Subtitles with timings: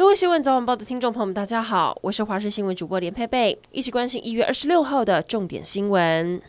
[0.00, 6.40] 各位新闻早晚报的听众朋友们，大家好，我是华视新闻主播连佩佩，一起关心一月二十六号的重点新闻。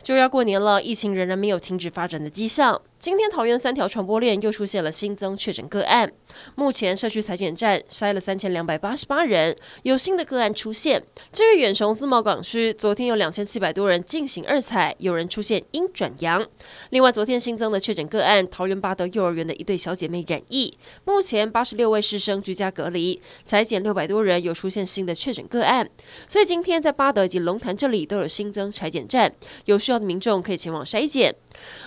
[0.00, 2.80] 就要过年了，疫情仍然没有停止发展的迹象。
[3.02, 6.08] 今天桃园三条传播链又出现了新增确诊个案，
[6.54, 11.02] 目前社区采检站筛了三千两百八十八人，有新的个案出现。
[11.32, 16.46] 至于远雄自贸港区，昨天有两千七百多人进行二采，有人出现阴转阳。
[16.90, 20.72] 另外，昨天新增的确诊个案，桃园八德幼儿园的一对小姐妹染疫，
[21.04, 25.90] 目前八十六位师生居家隔离，采检六百多人，有出现新的确诊个案。
[26.28, 29.34] 所以今天在八德以及龙潭这里都有新增采检站，
[29.64, 31.34] 有需要的民众可以前往筛检。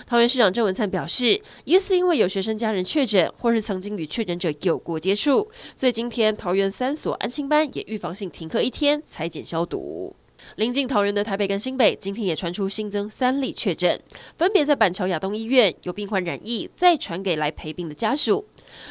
[0.06, 10.14] 桃园市长郑文灿表示，疑似因为有学生家人确诊，或是曾经与确诊者有过接触，所以今天桃园三所安亲班也预防性停课一天，裁剪消毒。
[10.56, 14.00] 临近桃园的台北跟新北，今天也传出新增三例确诊，
[14.36, 18.46] 分别在板桥亚东医院有病患染疫，再传给来陪病的家属。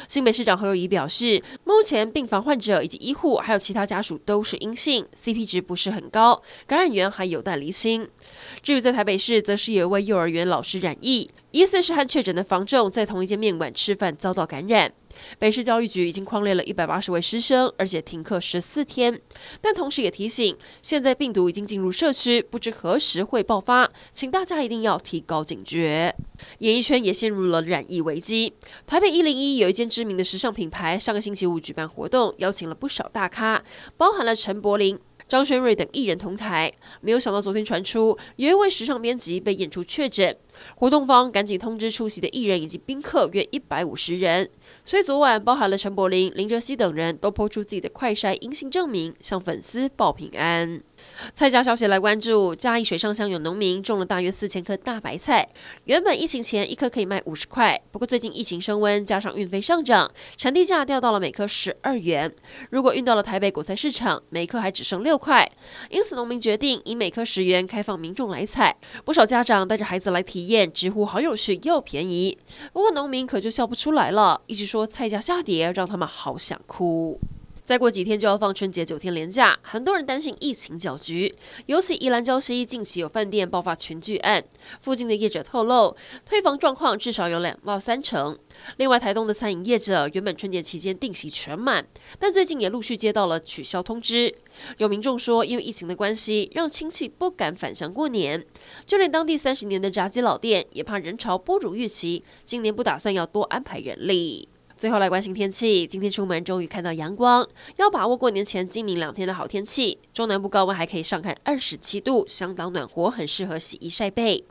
[0.08, 8.08] 新北市长何友仪表示，目前病房患者以及医护还有其他家属都是阴性，CP 值不是很高，感染源还有待厘清。
[8.62, 14.92] 至于在台北市，则是有一位幼儿园老师染疫，疑似是和确诊的房仲在同一间面馆吃饭遭到感染。
[15.38, 19.20] 北市教育局已经匡列了一百八十位师生，而且停课十四天。
[19.60, 26.14] 但同时也提醒，现在病毒已经进入社区，不知何时会爆发，请大家一定要提高警觉。
[26.58, 28.52] 演艺圈也陷入了染疫危机。
[28.86, 33.62] 台北一零一有一间知名的时尚品牌，上个星期五举办活动，邀请了不少大咖，
[33.96, 34.98] 包含了陈柏霖。
[35.28, 40.36] 张轩睿等艺人同台，没有想到昨天传出有一位时尚编辑被验出确诊，
[40.76, 44.48] 活动方赶紧通知出席的艺人以及宾客约一百五十人，
[44.84, 50.80] 所以昨晚包含了陈柏霖、林哲熹等人都抛出自己的快筛阴性证明，向粉丝报平安。
[51.34, 55.46] 菜价消息来关注，嘉义水上乡有农民种了大约四千颗大白菜，
[55.84, 62.32] 原本疫情前一颗可以卖五十块，不过最近疫情升温，加上运费上涨，产地价掉到了每颗十二元。
[62.70, 65.50] 如果运到了台北果菜市场，每颗还只剩六块，
[65.90, 68.74] 因此农民决定以每颗十元开放民众来采。
[69.04, 72.36] 不少家长带着孩子来体验，直呼好友是又便宜。
[72.72, 77.18] 不过农民可就笑不出来了，一直说菜价下跌让他们好想哭。
[77.66, 81.34] 再过几天就要放春节九天连假，很多人担心疫情搅局，
[81.66, 84.44] 尤其宜兰礁溪近期有饭店爆发群聚案，
[84.80, 88.38] 附近的业者透露，退房状况至少有两到三成。
[88.76, 91.84] 另外，台东的餐饮业者原本春节期间订席全满，
[92.20, 94.32] 但最近也陆续接到了取消通知。
[94.78, 98.46] 有民众说，因为疫情的关系，让亲戚不敢返乡过年，
[98.84, 104.48] 就连当地三十年的炸鸡老店也怕人潮不如预期，今年不打算要多安排人力。
[104.76, 109.98] 最后来关心天气，今天出门终于看到阳光，要把握过年前今明两天的好天气。
[110.12, 114.44] 中南部高温还可以上看二十七度，相当暖和，很适合洗衣晒被。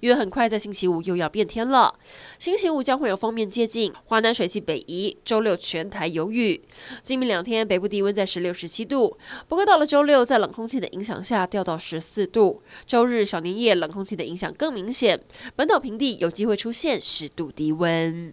[0.00, 1.98] 因为很快在星期五又要变天了，
[2.38, 6.62] 星期五将会有锋面接近，华南水汽北移，周六全台有雨。
[7.02, 12.62] 今明两天北部低温在十六、十七度，不过到了周六在冷空气的影响下掉到十四度。
[12.86, 15.20] 周日小年夜冷空气的影响更明显，
[15.56, 18.32] 本岛平地有机会出现十度低温。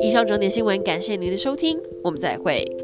[0.00, 2.83] 以上整点新闻，感谢您的收听，我们再会。